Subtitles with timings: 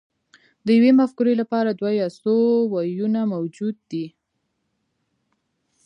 [0.65, 2.35] د یوې مفکورې لپاره دوه یا څو
[2.73, 4.07] ویونه موجود وي